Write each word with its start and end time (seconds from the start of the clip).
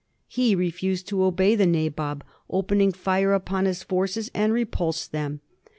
He 0.27 0.55
refused 0.55 1.07
to 1.09 1.23
obey 1.23 1.53
the 1.53 1.67
Nabob, 1.67 2.23
opened 2.49 2.97
fire 2.97 3.33
upon 3.33 3.65
his 3.65 3.83
forces, 3.83 4.31
and 4.33 4.51
repulsed 4.51 5.11
them. 5.11 5.41